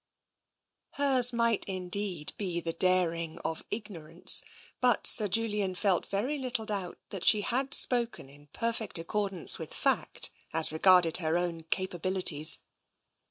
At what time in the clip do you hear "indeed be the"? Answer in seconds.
1.65-2.73